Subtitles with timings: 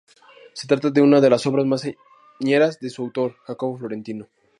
[0.53, 1.85] Se trata de una de las obras más
[2.39, 4.25] señeras de su autor, Jacopo Florentino.